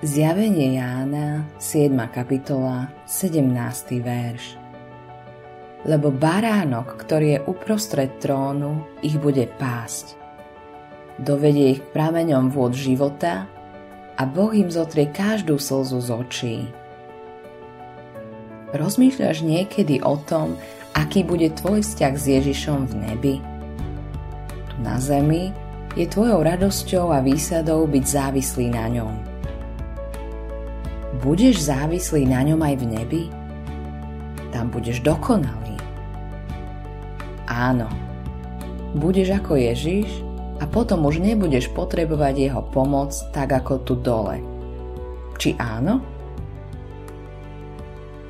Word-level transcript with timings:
Zjavenie 0.00 0.80
Jána, 0.80 1.44
7. 1.60 1.92
kapitola, 2.08 2.88
17. 3.04 4.00
verš. 4.00 4.56
Lebo 5.84 6.08
baránok, 6.08 7.04
ktorý 7.04 7.36
je 7.36 7.44
uprostred 7.44 8.08
trónu, 8.16 8.80
ich 9.04 9.20
bude 9.20 9.44
pásť. 9.60 10.16
Dovedie 11.20 11.76
ich 11.76 11.80
k 11.84 11.92
prameňom 11.92 12.48
vôd 12.48 12.72
života 12.72 13.44
a 14.16 14.24
Boh 14.24 14.56
im 14.56 14.72
zotrie 14.72 15.04
každú 15.04 15.60
slzu 15.60 16.00
z 16.00 16.08
očí. 16.08 16.56
Rozmýšľaš 18.72 19.44
niekedy 19.44 20.00
o 20.00 20.16
tom, 20.16 20.56
aký 20.96 21.28
bude 21.28 21.52
tvoj 21.52 21.84
vzťah 21.84 22.14
s 22.16 22.24
Ježišom 22.24 22.88
v 22.88 22.94
nebi? 23.04 23.34
Tu 24.64 24.76
na 24.80 24.96
zemi 24.96 25.52
je 25.92 26.08
tvojou 26.08 26.40
radosťou 26.40 27.12
a 27.12 27.20
výsadou 27.20 27.84
byť 27.84 28.04
závislý 28.08 28.72
na 28.72 28.88
ňom 28.88 29.29
budeš 31.20 31.68
závislý 31.68 32.24
na 32.24 32.40
ňom 32.44 32.60
aj 32.60 32.74
v 32.80 32.84
nebi? 32.88 33.22
Tam 34.50 34.72
budeš 34.72 35.04
dokonalý. 35.04 35.76
Áno, 37.46 37.86
budeš 38.96 39.36
ako 39.36 39.60
Ježiš 39.60 40.08
a 40.60 40.64
potom 40.66 41.06
už 41.06 41.22
nebudeš 41.22 41.70
potrebovať 41.72 42.34
jeho 42.50 42.62
pomoc 42.72 43.14
tak 43.30 43.52
ako 43.52 43.84
tu 43.84 43.94
dole. 44.00 44.40
Či 45.40 45.56
áno? 45.56 46.00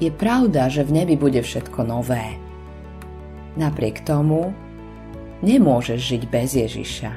Je 0.01 0.09
pravda, 0.09 0.73
že 0.73 0.87
v 0.87 1.03
nebi 1.03 1.15
bude 1.19 1.45
všetko 1.45 1.85
nové. 1.85 2.41
Napriek 3.59 4.07
tomu 4.07 4.55
nemôžeš 5.45 6.01
žiť 6.01 6.23
bez 6.31 6.57
Ježiša. 6.57 7.13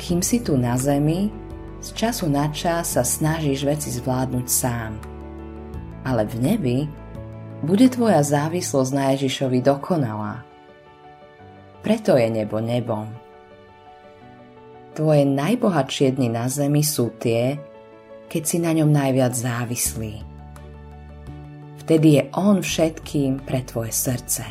Kým 0.00 0.24
si 0.24 0.40
tu 0.40 0.56
na 0.56 0.74
zemi, 0.80 1.41
z 1.82 1.90
času 1.98 2.30
na 2.30 2.46
čas 2.54 2.94
sa 2.94 3.02
snažíš 3.02 3.66
veci 3.66 3.90
zvládnuť 3.90 4.46
sám. 4.46 5.02
Ale 6.06 6.22
v 6.30 6.34
nebi 6.38 6.78
bude 7.66 7.90
tvoja 7.90 8.22
závislosť 8.22 8.90
na 8.94 9.04
Ježišovi 9.14 9.58
dokonalá. 9.66 10.46
Preto 11.82 12.14
je 12.14 12.30
nebo 12.30 12.62
nebom. 12.62 13.10
Tvoje 14.94 15.26
najbohatšie 15.26 16.14
dny 16.14 16.28
na 16.30 16.46
zemi 16.46 16.86
sú 16.86 17.10
tie, 17.18 17.58
keď 18.30 18.42
si 18.46 18.62
na 18.62 18.70
ňom 18.70 18.86
najviac 18.86 19.34
závislý. 19.34 20.22
Vtedy 21.82 22.08
je 22.14 22.22
On 22.38 22.62
všetkým 22.62 23.42
pre 23.42 23.66
tvoje 23.66 23.90
srdce. 23.90 24.46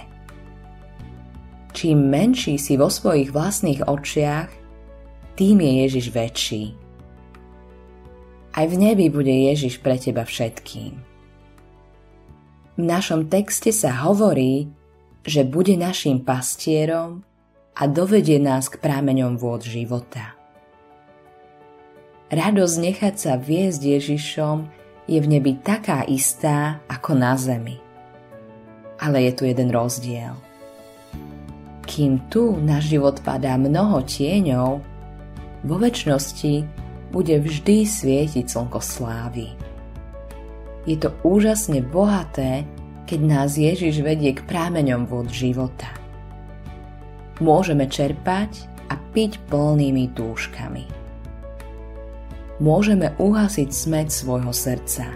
Čím 1.72 2.12
menší 2.12 2.60
si 2.60 2.76
vo 2.76 2.92
svojich 2.92 3.32
vlastných 3.32 3.88
očiach, 3.88 4.52
tým 5.40 5.64
je 5.64 5.72
Ježiš 5.88 6.06
väčší 6.12 6.91
aj 8.52 8.66
v 8.68 8.76
nebi 8.76 9.08
bude 9.08 9.32
Ježiš 9.32 9.80
pre 9.80 9.96
teba 9.96 10.28
všetkým. 10.28 10.94
V 12.80 12.84
našom 12.84 13.28
texte 13.28 13.72
sa 13.76 13.94
hovorí, 14.08 14.72
že 15.28 15.46
bude 15.46 15.78
našim 15.78 16.24
pastierom 16.24 17.22
a 17.78 17.86
dovedie 17.86 18.42
nás 18.42 18.68
k 18.68 18.82
prámeňom 18.82 19.38
vôd 19.38 19.64
života. 19.64 20.34
Radosť 22.32 22.76
nechať 22.80 23.16
sa 23.20 23.34
viesť 23.36 23.82
Ježišom 24.00 24.58
je 25.12 25.20
v 25.20 25.28
nebi 25.28 25.60
taká 25.60 26.08
istá 26.08 26.80
ako 26.88 27.12
na 27.12 27.36
zemi. 27.36 27.76
Ale 29.04 29.28
je 29.28 29.32
tu 29.36 29.44
jeden 29.44 29.68
rozdiel. 29.68 30.32
Kým 31.84 32.32
tu 32.32 32.56
na 32.56 32.80
život 32.80 33.20
padá 33.20 33.60
mnoho 33.60 34.00
tieňov, 34.08 34.80
vo 35.62 35.76
väčšnosti 35.78 36.66
bude 37.12 37.36
vždy 37.44 37.84
svietiť 37.84 38.48
slnko 38.48 38.80
slávy. 38.80 39.52
Je 40.88 40.98
to 40.98 41.14
úžasne 41.22 41.84
bohaté, 41.84 42.66
keď 43.06 43.20
nás 43.22 43.60
Ježiš 43.60 44.02
vedie 44.02 44.32
k 44.32 44.42
prámeňom 44.48 45.06
vod 45.06 45.30
života. 45.30 45.92
Môžeme 47.44 47.86
čerpať 47.86 48.66
a 48.90 48.96
piť 49.12 49.38
plnými 49.52 50.16
dúškami. 50.16 50.86
Môžeme 52.64 53.12
uhasiť 53.20 53.70
smet 53.70 54.08
svojho 54.10 54.54
srdca. 54.54 55.12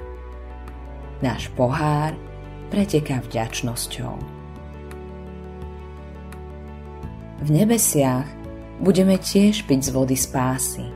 Náš 1.24 1.48
pohár 1.56 2.12
preteká 2.74 3.24
vďačnosťou. 3.24 4.14
V 7.46 7.50
nebesiach 7.54 8.26
budeme 8.82 9.16
tiež 9.22 9.64
piť 9.70 9.80
z 9.88 9.90
vody 9.94 10.18
spásy 10.18 10.95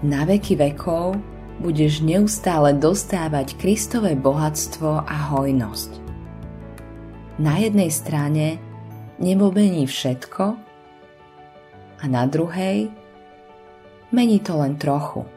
na 0.00 0.24
veky 0.24 0.56
vekov 0.56 1.20
budeš 1.60 2.00
neustále 2.00 2.72
dostávať 2.72 3.60
Kristové 3.60 4.16
bohatstvo 4.16 5.04
a 5.04 5.16
hojnosť. 5.36 6.00
Na 7.36 7.60
jednej 7.60 7.92
strane 7.92 8.56
nebo 9.20 9.52
mení 9.52 9.84
všetko 9.84 10.44
a 12.00 12.04
na 12.08 12.24
druhej 12.24 12.88
mení 14.08 14.40
to 14.40 14.56
len 14.56 14.80
trochu. 14.80 15.28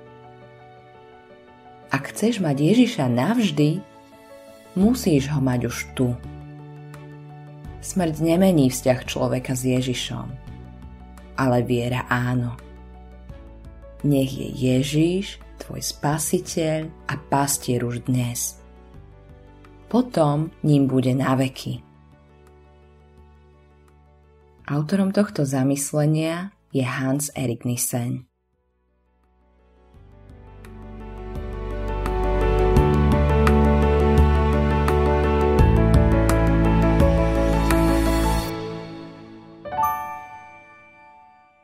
Ak 1.92 2.16
chceš 2.16 2.40
mať 2.40 2.74
Ježiša 2.74 3.06
navždy, 3.12 3.84
musíš 4.80 5.28
ho 5.30 5.44
mať 5.44 5.68
už 5.68 5.78
tu. 5.94 6.16
Smrť 7.84 8.16
nemení 8.24 8.72
vzťah 8.72 9.00
človeka 9.04 9.54
s 9.60 9.68
Ježišom, 9.68 10.28
ale 11.36 11.58
viera 11.68 12.08
áno. 12.08 12.73
Nech 14.04 14.36
je 14.36 14.48
Ježíš 14.52 15.40
tvoj 15.64 15.80
spasiteľ 15.80 16.92
a 17.08 17.16
pastier 17.32 17.88
už 17.88 18.04
dnes. 18.04 18.60
Potom 19.88 20.52
ním 20.60 20.92
bude 20.92 21.16
na 21.16 21.40
veky. 21.40 21.80
Autorom 24.68 25.16
tohto 25.16 25.48
zamyslenia 25.48 26.52
je 26.76 26.84
Hans 26.84 27.32
Erik 27.32 27.64
Nissen. 27.64 28.28